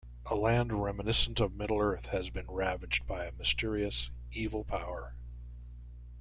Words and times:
A 0.25 0.33
land 0.33 0.73
reminiscent 0.73 1.39
of 1.39 1.53
Middle-earth 1.53 2.07
has 2.07 2.31
been 2.31 2.49
ravaged 2.49 3.05
by 3.05 3.25
a 3.25 3.31
mysterious, 3.33 4.09
evil 4.31 4.63
power. 4.63 5.13